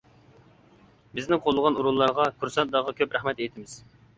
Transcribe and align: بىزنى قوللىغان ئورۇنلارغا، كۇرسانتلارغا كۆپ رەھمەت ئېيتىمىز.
بىزنى 1.19 1.39
قوللىغان 1.45 1.77
ئورۇنلارغا، 1.81 2.27
كۇرسانتلارغا 2.41 2.99
كۆپ 3.03 3.15
رەھمەت 3.19 3.45
ئېيتىمىز. 3.47 3.79